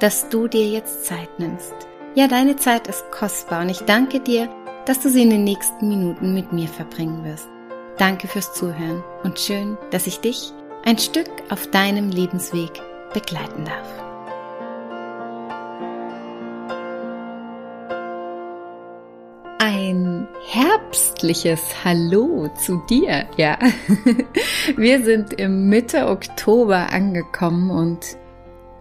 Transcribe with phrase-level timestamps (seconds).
[0.00, 1.74] dass du dir jetzt Zeit nimmst.
[2.14, 4.48] Ja, deine Zeit ist kostbar und ich danke dir,
[4.84, 7.48] dass du sie in den nächsten Minuten mit mir verbringen wirst.
[7.98, 10.52] Danke fürs Zuhören und schön, dass ich dich
[10.84, 12.70] ein Stück auf deinem Lebensweg
[13.12, 14.02] begleiten darf.
[19.58, 23.58] Ein herbstliches Hallo zu dir, ja.
[24.76, 28.16] Wir sind im Mitte Oktober angekommen und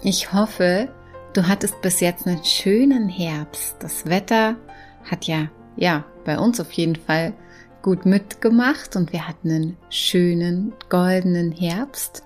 [0.03, 0.89] ich hoffe,
[1.35, 3.75] Du hattest bis jetzt einen schönen Herbst.
[3.79, 4.55] Das Wetter
[5.03, 7.33] hat ja, ja, bei uns auf jeden Fall
[7.81, 12.23] gut mitgemacht und wir hatten einen schönen goldenen Herbst.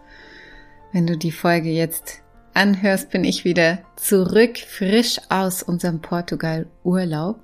[0.93, 2.21] Wenn du die Folge jetzt
[2.53, 7.39] anhörst, bin ich wieder zurück, frisch aus unserem Portugal-Urlaub.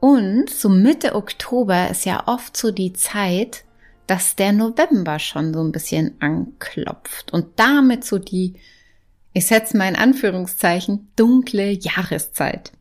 [0.00, 3.64] Und so Mitte Oktober ist ja oft so die Zeit,
[4.06, 8.54] dass der November schon so ein bisschen anklopft und damit so die
[9.32, 12.72] ich setze mal in Anführungszeichen, dunkle Jahreszeit.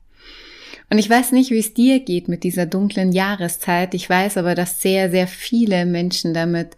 [0.89, 3.94] Und ich weiß nicht, wie es dir geht mit dieser dunklen Jahreszeit.
[3.94, 6.75] Ich weiß aber, dass sehr, sehr viele Menschen damit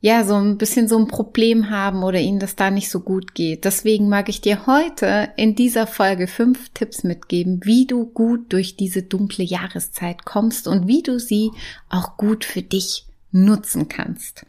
[0.00, 3.34] ja so ein bisschen so ein Problem haben oder ihnen das da nicht so gut
[3.34, 3.64] geht.
[3.64, 8.76] Deswegen mag ich dir heute in dieser Folge fünf Tipps mitgeben, wie du gut durch
[8.76, 11.50] diese dunkle Jahreszeit kommst und wie du sie
[11.88, 14.46] auch gut für dich nutzen kannst.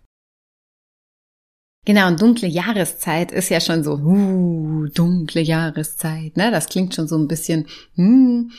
[1.88, 6.52] Genau, und dunkle Jahreszeit ist ja schon so, uh, dunkle Jahreszeit, ne?
[6.52, 7.66] Das klingt schon so ein bisschen,
[7.96, 8.52] hm,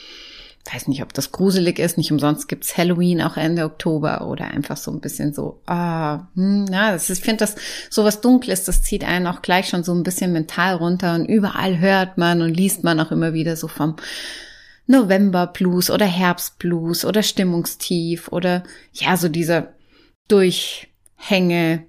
[0.73, 1.99] weiß nicht, ob das gruselig ist.
[1.99, 6.65] Nicht umsonst gibt's Halloween auch Ende Oktober oder einfach so ein bisschen so, ah, hm,
[6.71, 7.53] ja, das ist, ich finde das
[7.91, 11.25] so was Dunkles, das zieht einen auch gleich schon so ein bisschen mental runter und
[11.25, 13.97] überall hört man und liest man auch immer wieder so vom
[14.87, 19.75] November Blues oder Herbst Blues oder Stimmungstief oder ja, so dieser
[20.27, 21.88] Durchhänge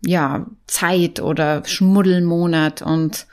[0.00, 3.26] ja, Zeit oder Schmuddelmonat und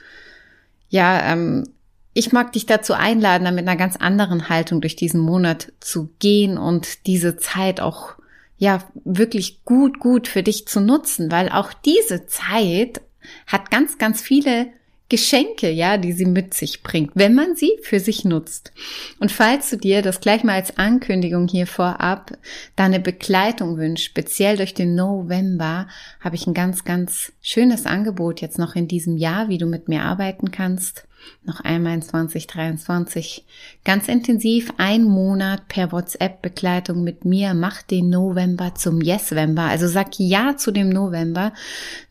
[0.90, 1.66] ja, ähm,
[2.14, 6.58] ich mag dich dazu einladen, mit einer ganz anderen Haltung durch diesen Monat zu gehen
[6.58, 8.14] und diese Zeit auch
[8.58, 13.02] ja wirklich gut, gut für dich zu nutzen, weil auch diese Zeit
[13.48, 14.68] hat ganz, ganz viele
[15.08, 18.72] Geschenke, ja, die sie mit sich bringt, wenn man sie für sich nutzt.
[19.20, 22.38] Und falls du dir das gleich mal als Ankündigung hier vorab
[22.76, 25.88] deine Begleitung wünschst, speziell durch den November,
[26.20, 29.88] habe ich ein ganz, ganz schönes Angebot jetzt noch in diesem Jahr, wie du mit
[29.88, 31.06] mir arbeiten kannst
[31.44, 33.46] noch einmal in 2023
[33.84, 37.54] ganz intensiv ein Monat per WhatsApp-Begleitung mit mir.
[37.54, 39.64] Mach den November zum Yes-Vember.
[39.64, 41.54] Also sag Ja zu dem November.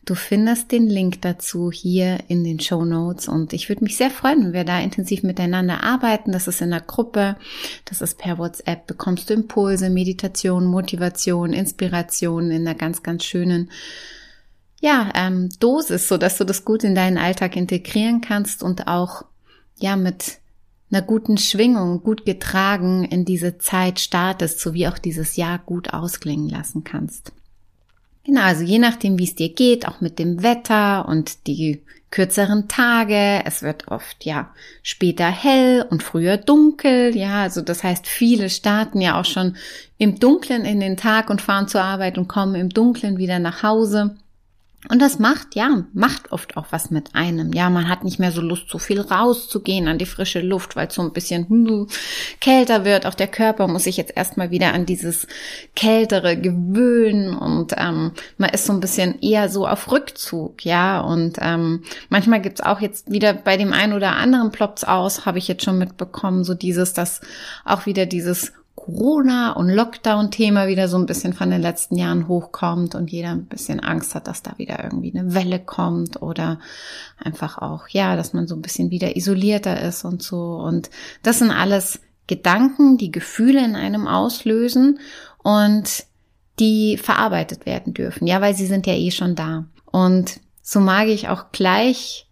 [0.05, 4.11] Du findest den Link dazu hier in den Show Notes und ich würde mich sehr
[4.11, 6.31] freuen, wenn wir da intensiv miteinander arbeiten.
[6.31, 7.35] Das ist in der Gruppe,
[7.85, 8.87] das ist per WhatsApp.
[8.87, 13.69] Bekommst du Impulse, Meditation, Motivation, Inspiration in einer ganz, ganz schönen
[14.81, 19.25] ja, ähm, Dosis, so dass du das gut in deinen Alltag integrieren kannst und auch
[19.77, 20.39] ja mit
[20.91, 26.49] einer guten Schwingung, gut getragen in diese Zeit startest, sowie auch dieses Jahr gut ausklingen
[26.49, 27.31] lassen kannst.
[28.23, 31.81] Genau, also je nachdem, wie es dir geht, auch mit dem Wetter und die
[32.15, 33.43] kürzeren Tage.
[33.45, 37.15] Es wird oft ja später hell und früher dunkel.
[37.15, 39.57] Ja, also das heißt, viele starten ja auch schon
[39.97, 43.63] im Dunkeln in den Tag und fahren zur Arbeit und kommen im Dunkeln wieder nach
[43.63, 44.15] Hause.
[44.89, 47.53] Und das macht, ja, macht oft auch was mit einem.
[47.53, 50.87] Ja, man hat nicht mehr so Lust, so viel rauszugehen an die frische Luft, weil
[50.87, 51.87] es so ein bisschen hm,
[52.39, 53.05] kälter wird.
[53.05, 55.27] Auch der Körper muss sich jetzt erstmal wieder an dieses
[55.75, 60.99] Kältere gewöhnen und ähm, man ist so ein bisschen eher so auf Rückzug, ja.
[60.99, 65.37] Und ähm, manchmal gibt's auch jetzt wieder bei dem einen oder anderen ploppt's aus, habe
[65.37, 67.21] ich jetzt schon mitbekommen, so dieses, dass
[67.63, 68.53] auch wieder dieses
[68.85, 73.45] Corona- und Lockdown-Thema wieder so ein bisschen von den letzten Jahren hochkommt und jeder ein
[73.45, 76.59] bisschen Angst hat, dass da wieder irgendwie eine Welle kommt oder
[77.17, 80.57] einfach auch, ja, dass man so ein bisschen wieder isolierter ist und so.
[80.57, 80.91] Und
[81.23, 84.99] das sind alles Gedanken, die Gefühle in einem auslösen
[85.41, 86.05] und
[86.59, 88.27] die verarbeitet werden dürfen.
[88.27, 89.65] Ja, weil sie sind ja eh schon da.
[89.85, 92.27] Und so mag ich auch gleich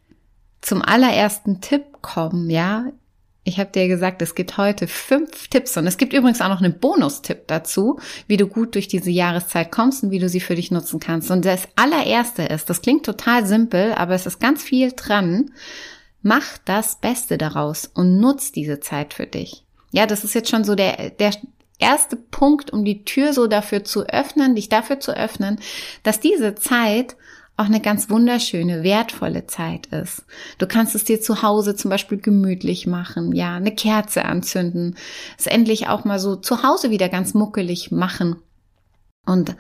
[0.61, 2.85] zum allerersten Tipp kommen, ja.
[3.45, 6.61] Ich habe dir gesagt, es gibt heute fünf Tipps und es gibt übrigens auch noch
[6.61, 10.55] einen Bonustipp dazu, wie du gut durch diese Jahreszeit kommst und wie du sie für
[10.55, 11.29] dich nutzen kannst.
[11.29, 15.51] Und das allererste ist, das klingt total simpel, aber es ist ganz viel dran.
[16.21, 19.65] mach das Beste daraus und nutz diese Zeit für dich.
[19.91, 21.33] Ja, das ist jetzt schon so der, der
[21.79, 25.59] erste Punkt, um die Tür so dafür zu öffnen, dich dafür zu öffnen,
[26.03, 27.17] dass diese Zeit
[27.55, 30.25] auch eine ganz wunderschöne, wertvolle Zeit ist.
[30.57, 34.95] Du kannst es dir zu Hause zum Beispiel gemütlich machen, ja, eine Kerze anzünden,
[35.37, 38.37] es endlich auch mal so zu Hause wieder ganz muckelig machen
[39.25, 39.55] und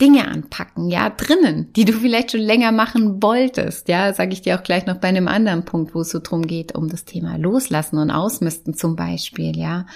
[0.00, 4.56] Dinge anpacken, ja, drinnen, die du vielleicht schon länger machen wolltest, ja, sage ich dir
[4.56, 7.36] auch gleich noch bei einem anderen Punkt, wo es so drum geht, um das Thema
[7.36, 9.86] Loslassen und Ausmisten zum Beispiel, ja.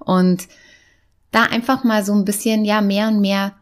[0.00, 0.48] Und
[1.30, 3.52] da einfach mal so ein bisschen, ja, mehr und mehr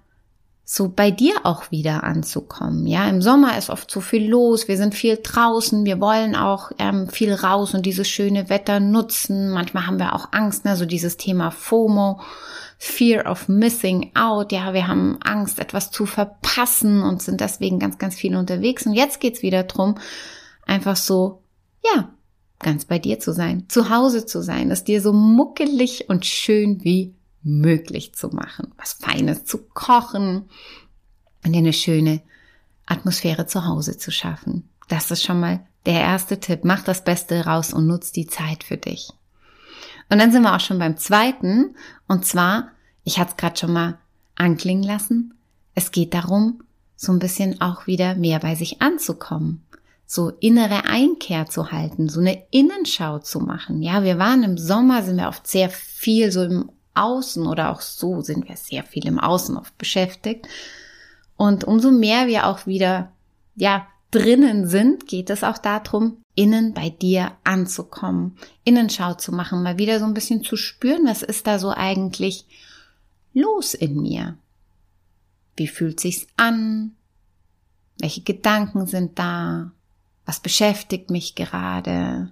[0.64, 2.86] so bei dir auch wieder anzukommen.
[2.86, 4.68] Ja, im Sommer ist oft so viel los.
[4.68, 5.84] Wir sind viel draußen.
[5.84, 9.50] Wir wollen auch ähm, viel raus und dieses schöne Wetter nutzen.
[9.50, 10.76] Manchmal haben wir auch Angst, ne?
[10.76, 12.20] so dieses Thema FOMO,
[12.78, 14.52] Fear of Missing Out.
[14.52, 18.86] Ja, wir haben Angst, etwas zu verpassen und sind deswegen ganz, ganz viel unterwegs.
[18.86, 19.96] Und jetzt geht's wieder drum,
[20.64, 21.42] einfach so,
[21.84, 22.10] ja,
[22.60, 26.84] ganz bei dir zu sein, zu Hause zu sein, es dir so muckelig und schön
[26.84, 30.48] wie möglich zu machen, was Feines zu kochen
[31.44, 32.22] und dir eine schöne
[32.86, 34.68] Atmosphäre zu Hause zu schaffen.
[34.88, 36.60] Das ist schon mal der erste Tipp.
[36.64, 39.10] Mach das Beste raus und nutz die Zeit für dich.
[40.10, 41.74] Und dann sind wir auch schon beim zweiten.
[42.06, 42.68] Und zwar,
[43.04, 43.98] ich hatte es gerade schon mal
[44.34, 45.34] anklingen lassen,
[45.74, 46.62] es geht darum,
[46.96, 49.64] so ein bisschen auch wieder mehr bei sich anzukommen.
[50.06, 53.82] So innere Einkehr zu halten, so eine Innenschau zu machen.
[53.82, 57.80] Ja, wir waren im Sommer, sind wir oft sehr viel so im Außen oder auch
[57.80, 60.46] so sind wir sehr viel im Außen oft beschäftigt.
[61.36, 63.12] Und umso mehr wir auch wieder,
[63.56, 69.78] ja, drinnen sind, geht es auch darum, innen bei dir anzukommen, Innenschau zu machen, mal
[69.78, 72.46] wieder so ein bisschen zu spüren, was ist da so eigentlich
[73.34, 74.36] los in mir?
[75.56, 76.92] Wie fühlt sich's an?
[77.98, 79.72] Welche Gedanken sind da?
[80.24, 82.30] Was beschäftigt mich gerade?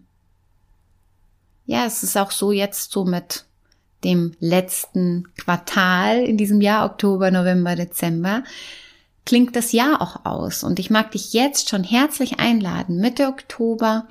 [1.66, 3.44] Ja, es ist auch so jetzt so mit
[4.04, 8.44] dem letzten Quartal in diesem Jahr, Oktober, November, Dezember,
[9.26, 10.64] klingt das Jahr auch aus.
[10.64, 14.06] Und ich mag dich jetzt schon herzlich einladen, Mitte Oktober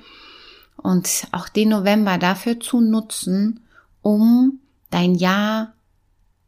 [0.76, 3.60] und auch den November dafür zu nutzen,
[4.02, 4.60] um
[4.90, 5.74] dein Jahr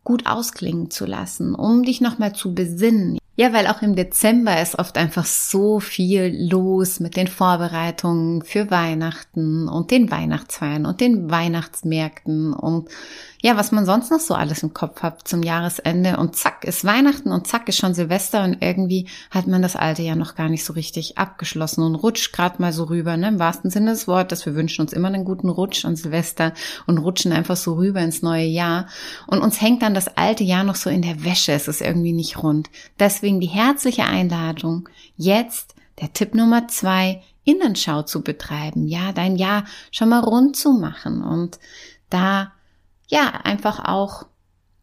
[0.05, 3.19] gut ausklingen zu lassen, um dich nochmal zu besinnen.
[3.35, 8.71] Ja, weil auch im Dezember ist oft einfach so viel los mit den Vorbereitungen für
[8.71, 12.91] Weihnachten und den Weihnachtsfeiern und den Weihnachtsmärkten und
[13.45, 16.85] ja, was man sonst noch so alles im Kopf hat zum Jahresende und zack ist
[16.85, 20.49] Weihnachten und zack ist schon Silvester und irgendwie hat man das alte Jahr noch gar
[20.49, 24.07] nicht so richtig abgeschlossen und rutscht gerade mal so rüber, ne, im wahrsten Sinne des
[24.07, 24.47] Wortes.
[24.47, 26.53] Wir wünschen uns immer einen guten Rutsch an Silvester
[26.87, 28.87] und rutschen einfach so rüber ins neue Jahr
[29.27, 31.51] und uns hängt dann das alte Jahr noch so in der Wäsche.
[31.51, 32.71] Es ist irgendwie nicht rund.
[33.23, 39.65] Deswegen die herzliche Einladung, jetzt der Tipp Nummer zwei, Innenschau zu betreiben, ja, dein Jahr
[39.93, 41.61] schon mal rund zu machen und
[42.11, 42.51] da
[43.07, 44.27] ja, einfach auch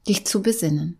[0.08, 0.98] dich zu besinnen.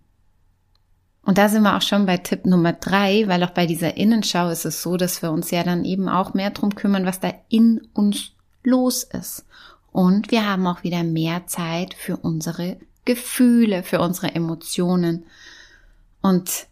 [1.24, 4.50] Und da sind wir auch schon bei Tipp Nummer drei, weil auch bei dieser Innenschau
[4.50, 7.34] ist es so, dass wir uns ja dann eben auch mehr drum kümmern, was da
[7.48, 8.34] in uns
[8.64, 9.46] los ist.
[9.94, 12.76] Und wir haben auch wieder mehr Zeit für unsere
[13.06, 15.24] Gefühle, für unsere Emotionen.
[16.22, 16.68] Und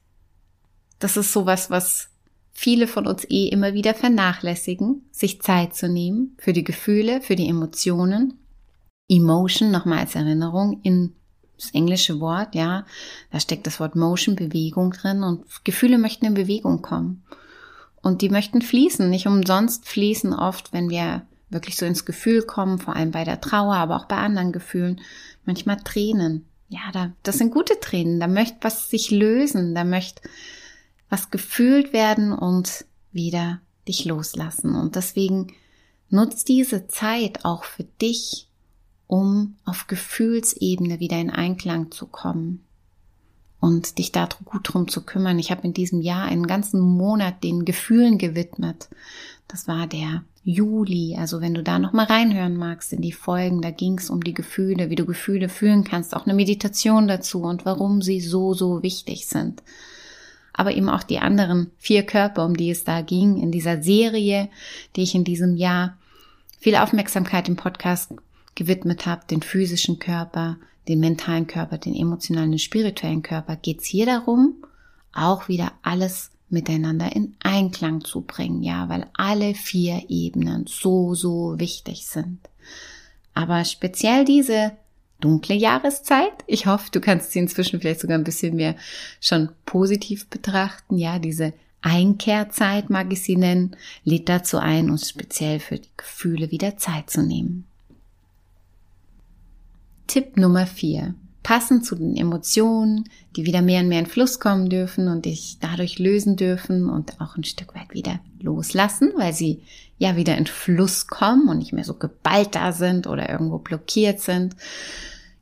[1.00, 2.10] das ist sowas, was
[2.52, 7.36] viele von uns eh immer wieder vernachlässigen, sich Zeit zu nehmen für die Gefühle, für
[7.36, 8.40] die Emotionen.
[9.08, 11.14] Emotion, nochmal als Erinnerung, in
[11.56, 12.86] das englische Wort, ja,
[13.32, 17.24] da steckt das Wort Motion, Bewegung drin und Gefühle möchten in Bewegung kommen.
[18.02, 22.80] Und die möchten fließen, nicht umsonst fließen oft, wenn wir wirklich so ins Gefühl kommen,
[22.80, 25.02] vor allem bei der Trauer, aber auch bei anderen Gefühlen,
[25.46, 26.46] manchmal Tränen.
[26.70, 30.22] Ja, da, das sind gute Tränen, da möchte was sich lösen, da möchte
[31.10, 34.76] was gefühlt werden und wieder dich loslassen.
[34.76, 35.54] Und deswegen
[36.10, 38.50] nutzt diese Zeit auch für dich,
[39.08, 42.64] um auf Gefühlsebene wieder in Einklang zu kommen
[43.60, 45.40] und dich da gut drum zu kümmern.
[45.40, 48.90] Ich habe in diesem Jahr einen ganzen Monat den Gefühlen gewidmet.
[49.48, 51.16] Das war der Juli.
[51.18, 54.24] Also wenn du da noch mal reinhören magst in die Folgen, da ging es um
[54.24, 58.54] die Gefühle, wie du Gefühle fühlen kannst, auch eine Meditation dazu und warum sie so
[58.54, 59.64] so wichtig sind.
[60.58, 64.50] Aber eben auch die anderen vier Körper, um die es da ging in dieser Serie,
[64.96, 65.98] die ich in diesem Jahr
[66.60, 68.14] viel Aufmerksamkeit im Podcast
[68.56, 73.86] gewidmet habe, den physischen Körper, den mentalen Körper, den emotionalen, den spirituellen Körper, geht es
[73.86, 74.56] hier darum,
[75.14, 81.60] auch wieder alles miteinander in Einklang zu bringen, ja, weil alle vier Ebenen so, so
[81.60, 82.40] wichtig sind.
[83.34, 84.72] Aber speziell diese
[85.20, 88.76] dunkle Jahreszeit, ich hoffe, du kannst sie inzwischen vielleicht sogar ein bisschen mehr
[89.20, 95.60] schon positiv betrachten, ja, diese Einkehrzeit mag ich sie nennen, lädt dazu ein, uns speziell
[95.60, 97.66] für die Gefühle wieder Zeit zu nehmen.
[100.08, 104.70] Tipp Nummer vier: Passend zu den Emotionen, die wieder mehr und mehr in Fluss kommen
[104.70, 109.62] dürfen und dich dadurch lösen dürfen und auch ein Stück weit wieder loslassen, weil sie
[109.98, 114.20] ja wieder in Fluss kommen und nicht mehr so geballt da sind oder irgendwo blockiert
[114.20, 114.56] sind,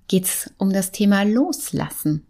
[0.07, 2.25] geht's um das Thema Loslassen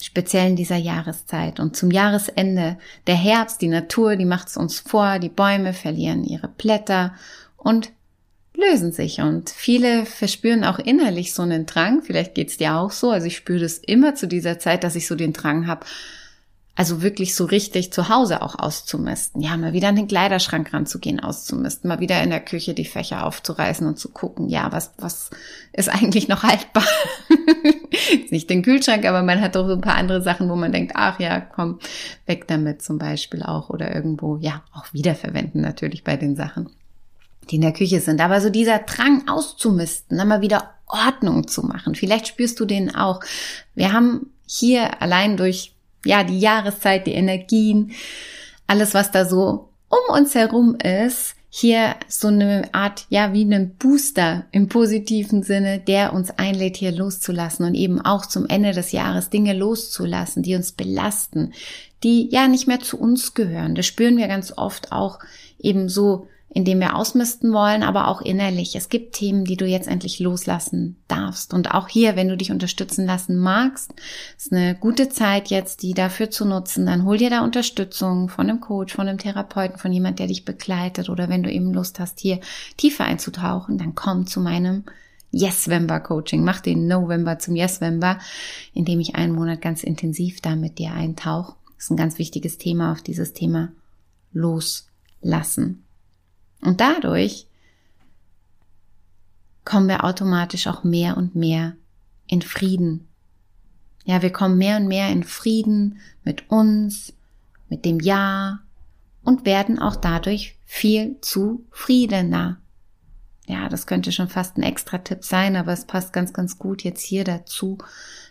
[0.00, 1.60] speziell in dieser Jahreszeit.
[1.60, 6.24] Und zum Jahresende, der Herbst, die Natur, die macht es uns vor, die Bäume verlieren
[6.24, 7.14] ihre Blätter
[7.56, 7.90] und
[8.54, 9.20] lösen sich.
[9.20, 13.36] Und viele verspüren auch innerlich so einen Drang, vielleicht geht's dir auch so, also ich
[13.36, 15.86] spüre das immer zu dieser Zeit, dass ich so den Drang habe,
[16.78, 19.42] also wirklich so richtig zu Hause auch auszumisten.
[19.42, 23.26] Ja, mal wieder an den Kleiderschrank ranzugehen, auszumisten, mal wieder in der Küche die Fächer
[23.26, 25.30] aufzureißen und zu gucken, ja, was, was
[25.72, 26.84] ist eigentlich noch haltbar?
[28.30, 30.92] Nicht den Kühlschrank, aber man hat doch so ein paar andere Sachen, wo man denkt,
[30.94, 31.80] ach ja, komm,
[32.26, 36.70] weg damit zum Beispiel auch oder irgendwo, ja, auch wiederverwenden natürlich bei den Sachen,
[37.50, 38.20] die in der Küche sind.
[38.20, 41.96] Aber so dieser Drang auszumisten, dann mal wieder Ordnung zu machen.
[41.96, 43.18] Vielleicht spürst du den auch.
[43.74, 45.74] Wir haben hier allein durch
[46.08, 47.92] ja, die Jahreszeit, die Energien,
[48.66, 53.76] alles, was da so um uns herum ist, hier so eine Art, ja, wie einen
[53.76, 58.92] Booster im positiven Sinne, der uns einlädt, hier loszulassen und eben auch zum Ende des
[58.92, 61.52] Jahres Dinge loszulassen, die uns belasten,
[62.02, 63.74] die ja nicht mehr zu uns gehören.
[63.74, 65.18] Das spüren wir ganz oft auch
[65.58, 68.74] eben so in dem wir ausmisten wollen, aber auch innerlich.
[68.74, 71.52] Es gibt Themen, die du jetzt endlich loslassen darfst.
[71.52, 73.92] Und auch hier, wenn du dich unterstützen lassen magst,
[74.36, 76.86] ist eine gute Zeit jetzt, die dafür zu nutzen.
[76.86, 80.46] Dann hol dir da Unterstützung von einem Coach, von einem Therapeuten, von jemand, der dich
[80.46, 81.10] begleitet.
[81.10, 82.40] Oder wenn du eben Lust hast, hier
[82.78, 84.84] tiefer einzutauchen, dann komm zu meinem
[85.30, 86.44] Yes-Vember Coaching.
[86.44, 88.18] Mach den November zum Yes-Vember,
[88.72, 91.54] indem ich einen Monat ganz intensiv da mit dir eintauche.
[91.76, 93.68] Das ist ein ganz wichtiges Thema auf dieses Thema
[94.32, 95.84] loslassen.
[96.60, 97.46] Und dadurch
[99.64, 101.76] kommen wir automatisch auch mehr und mehr
[102.26, 103.08] in Frieden.
[104.04, 107.12] Ja, wir kommen mehr und mehr in Frieden mit uns,
[107.68, 108.60] mit dem Ja
[109.22, 112.58] und werden auch dadurch viel zufriedener.
[113.46, 116.84] Ja, das könnte schon fast ein extra Tipp sein, aber es passt ganz, ganz gut
[116.84, 117.78] jetzt hier dazu.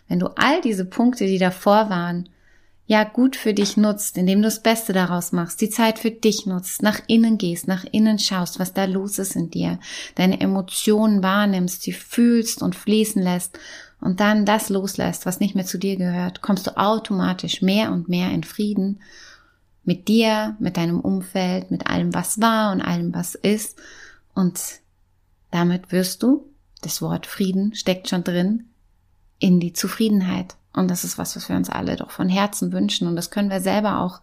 [0.08, 2.28] Wenn du all diese Punkte, die davor waren,
[2.88, 6.46] ja gut für dich nutzt, indem du das Beste daraus machst, die Zeit für dich
[6.46, 9.78] nutzt, nach innen gehst, nach innen schaust, was da los ist in dir,
[10.14, 13.58] deine Emotionen wahrnimmst, sie fühlst und fließen lässt
[14.00, 18.08] und dann das loslässt, was nicht mehr zu dir gehört, kommst du automatisch mehr und
[18.08, 19.02] mehr in Frieden
[19.84, 23.78] mit dir, mit deinem Umfeld, mit allem, was war und allem, was ist
[24.32, 24.80] und
[25.50, 26.46] damit wirst du,
[26.80, 28.70] das Wort Frieden steckt schon drin,
[29.38, 33.08] in die Zufriedenheit und das ist was, was wir uns alle doch von Herzen wünschen.
[33.08, 34.20] Und das können wir selber auch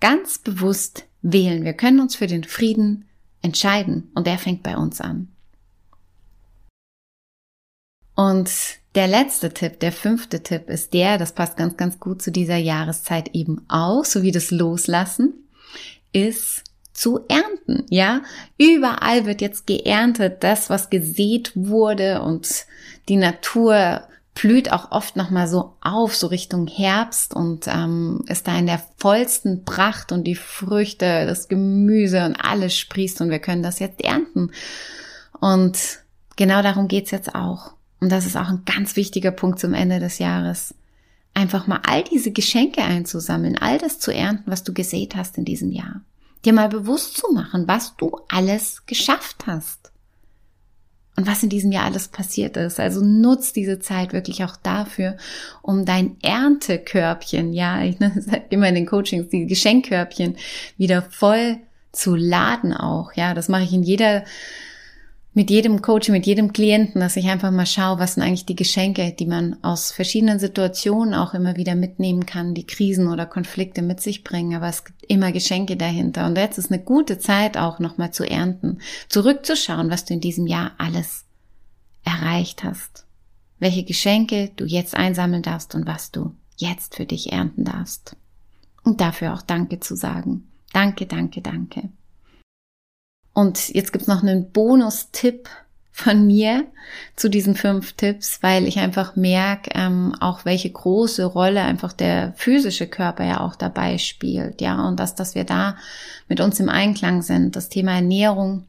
[0.00, 1.64] ganz bewusst wählen.
[1.64, 3.06] Wir können uns für den Frieden
[3.42, 4.10] entscheiden.
[4.14, 5.28] Und der fängt bei uns an.
[8.14, 8.50] Und
[8.94, 12.56] der letzte Tipp, der fünfte Tipp ist der, das passt ganz, ganz gut zu dieser
[12.56, 15.34] Jahreszeit eben auch, so wie das Loslassen,
[16.12, 18.22] ist zu ernten, ja.
[18.58, 22.66] Überall wird jetzt geerntet, das, was gesät wurde und
[23.08, 24.02] die Natur
[24.40, 28.80] blüht auch oft nochmal so auf, so Richtung Herbst und ähm, ist da in der
[28.96, 34.00] vollsten Pracht und die Früchte, das Gemüse und alles sprießt und wir können das jetzt
[34.00, 34.52] ernten.
[35.40, 35.78] Und
[36.36, 37.72] genau darum geht's jetzt auch.
[38.00, 40.72] Und das ist auch ein ganz wichtiger Punkt zum Ende des Jahres.
[41.34, 45.44] Einfach mal all diese Geschenke einzusammeln, all das zu ernten, was du gesät hast in
[45.44, 46.02] diesem Jahr.
[46.44, 49.90] Dir mal bewusst zu machen, was du alles geschafft hast
[51.18, 52.78] und was in diesem Jahr alles passiert ist.
[52.78, 55.16] Also nutz diese Zeit wirklich auch dafür,
[55.62, 60.36] um dein Erntekörbchen, ja, ich ne, sag immer in den Coachings, die Geschenkkörbchen
[60.76, 61.56] wieder voll
[61.90, 63.14] zu laden auch.
[63.14, 64.22] Ja, das mache ich in jeder
[65.38, 68.56] mit jedem Coach, mit jedem Klienten, dass ich einfach mal schaue, was sind eigentlich die
[68.56, 73.80] Geschenke, die man aus verschiedenen Situationen auch immer wieder mitnehmen kann, die Krisen oder Konflikte
[73.80, 74.56] mit sich bringen.
[74.56, 76.26] Aber es gibt immer Geschenke dahinter.
[76.26, 80.48] Und jetzt ist eine gute Zeit auch nochmal zu ernten, zurückzuschauen, was du in diesem
[80.48, 81.24] Jahr alles
[82.02, 83.06] erreicht hast.
[83.60, 88.16] Welche Geschenke du jetzt einsammeln darfst und was du jetzt für dich ernten darfst.
[88.82, 90.48] Und dafür auch Danke zu sagen.
[90.72, 91.90] Danke, danke, danke.
[93.38, 95.48] Und jetzt gibt's noch einen Bonustipp
[95.92, 96.66] von mir
[97.14, 102.32] zu diesen fünf Tipps, weil ich einfach merke, ähm, auch welche große Rolle einfach der
[102.34, 105.76] physische Körper ja auch dabei spielt, ja, und dass, dass wir da
[106.26, 107.54] mit uns im Einklang sind.
[107.54, 108.64] Das Thema Ernährung,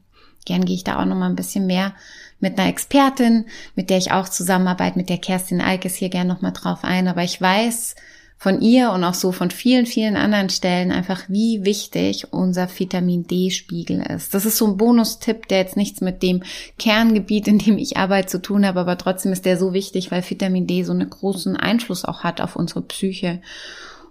[0.46, 1.92] gern gehe ich da auch noch mal ein bisschen mehr
[2.38, 6.42] mit einer Expertin, mit der ich auch zusammenarbeite, mit der Kerstin Eikes hier gern noch
[6.42, 7.96] mal drauf ein, aber ich weiß,
[8.40, 13.26] von ihr und auch so von vielen, vielen anderen Stellen einfach, wie wichtig unser Vitamin
[13.26, 14.32] D-Spiegel ist.
[14.32, 16.42] Das ist so ein Bonustipp, der jetzt nichts mit dem
[16.78, 20.28] Kerngebiet, in dem ich arbeite, zu tun habe, aber trotzdem ist der so wichtig, weil
[20.28, 23.42] Vitamin D so einen großen Einfluss auch hat auf unsere Psyche.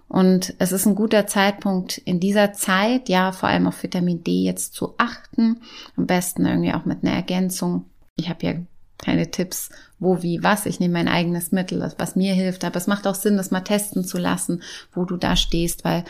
[0.06, 4.44] Und es ist ein guter Zeitpunkt in dieser Zeit, ja, vor allem auf Vitamin D
[4.44, 5.60] jetzt zu achten.
[5.96, 7.86] Am besten irgendwie auch mit einer Ergänzung.
[8.14, 8.54] Ich habe ja
[9.02, 10.66] keine Tipps, wo, wie, was.
[10.66, 12.64] Ich nehme mein eigenes Mittel, was mir hilft.
[12.64, 14.62] Aber es macht auch Sinn, das mal testen zu lassen,
[14.94, 16.04] wo du da stehst, weil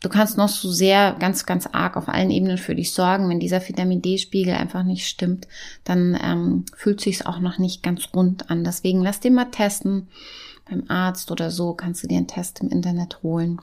[0.00, 3.28] du kannst noch so sehr ganz, ganz arg auf allen Ebenen für dich sorgen.
[3.28, 5.48] Wenn dieser Vitamin D-Spiegel einfach nicht stimmt,
[5.84, 8.64] dann ähm, fühlt sich's auch noch nicht ganz rund an.
[8.64, 10.08] Deswegen lass den mal testen
[10.68, 13.60] beim Arzt oder so kannst du dir einen Test im Internet holen.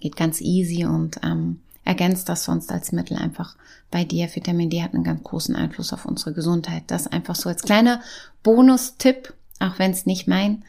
[0.00, 3.56] Geht ganz easy und ähm, ergänzt das sonst als Mittel einfach
[3.90, 4.28] bei dir.
[4.34, 6.84] Vitamin D hat einen ganz großen Einfluss auf unsere Gesundheit.
[6.88, 8.00] Das einfach so als kleiner
[8.42, 10.64] Bonustipp, auch wenn es nicht mein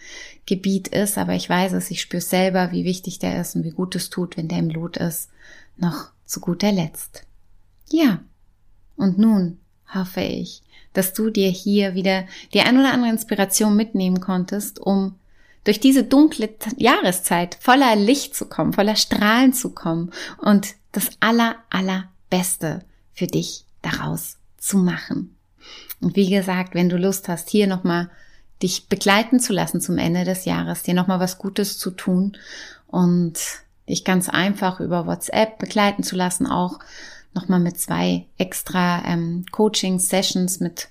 [0.45, 3.71] Gebiet ist, aber ich weiß es, ich spüre selber, wie wichtig der ist und wie
[3.71, 5.29] gut es tut, wenn der im Blut ist.
[5.77, 7.23] Noch zu guter Letzt.
[7.89, 8.19] Ja.
[8.95, 9.59] Und nun
[9.93, 10.61] hoffe ich,
[10.93, 15.15] dass du dir hier wieder die ein oder andere Inspiration mitnehmen konntest, um
[15.65, 21.55] durch diese dunkle Jahreszeit voller Licht zu kommen, voller Strahlen zu kommen und das aller,
[21.69, 22.83] allerbeste
[23.13, 25.35] für dich daraus zu machen.
[26.01, 28.09] Und wie gesagt, wenn du Lust hast, hier nochmal
[28.61, 32.37] dich begleiten zu lassen zum Ende des Jahres, dir nochmal was Gutes zu tun
[32.87, 33.39] und
[33.87, 36.79] dich ganz einfach über WhatsApp begleiten zu lassen, auch
[37.33, 40.89] nochmal mit zwei extra ähm, Coaching-Sessions mit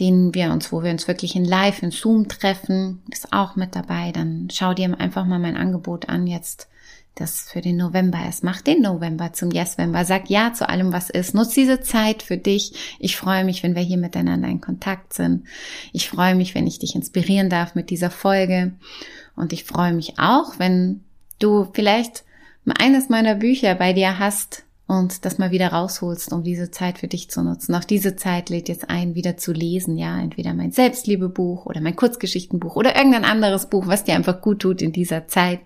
[0.00, 3.76] denen wir uns, wo wir uns wirklich in Live, in Zoom treffen, ist auch mit
[3.76, 4.10] dabei.
[4.12, 6.68] Dann schau dir einfach mal mein Angebot an jetzt,
[7.14, 8.42] das für den November ist.
[8.42, 10.04] Mach den November zum Yes-November.
[10.04, 11.34] Sag Ja zu allem, was ist.
[11.34, 12.96] Nutz diese Zeit für dich.
[12.98, 15.44] Ich freue mich, wenn wir hier miteinander in Kontakt sind.
[15.92, 18.72] Ich freue mich, wenn ich dich inspirieren darf mit dieser Folge.
[19.36, 21.04] Und ich freue mich auch, wenn
[21.38, 22.24] du vielleicht
[22.78, 27.08] eines meiner Bücher bei dir hast, und das mal wieder rausholst, um diese Zeit für
[27.08, 27.74] dich zu nutzen.
[27.74, 31.96] Auch diese Zeit lädt jetzt ein, wieder zu lesen, ja, entweder mein Selbstliebebuch oder mein
[31.96, 35.60] Kurzgeschichtenbuch oder irgendein anderes Buch, was dir einfach gut tut in dieser Zeit.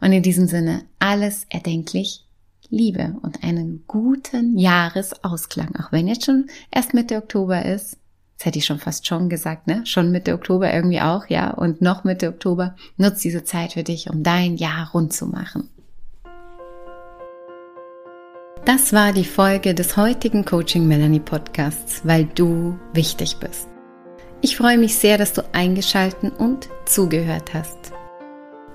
[0.00, 2.24] Und in diesem Sinne alles erdenklich
[2.70, 7.98] Liebe und einen guten Jahresausklang, auch wenn jetzt schon erst Mitte Oktober ist.
[8.38, 9.84] Das hätte ich schon fast schon gesagt, ne?
[9.84, 11.50] Schon Mitte Oktober irgendwie auch, ja.
[11.50, 12.74] Und noch Mitte Oktober.
[12.96, 15.68] Nutz diese Zeit für dich, um dein Jahr rund zu machen.
[18.64, 23.68] Das war die Folge des heutigen Coaching Melanie Podcasts, weil du wichtig bist.
[24.42, 27.92] Ich freue mich sehr, dass du eingeschalten und zugehört hast.